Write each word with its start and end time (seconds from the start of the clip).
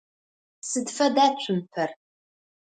Sıd 0.69 0.87
feda 0.95 1.25
tsumper? 1.33 1.89